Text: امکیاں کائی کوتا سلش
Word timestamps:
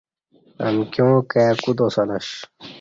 امکیاں 0.67 1.15
کائی 1.31 1.53
کوتا 1.63 1.87
سلش 1.95 2.27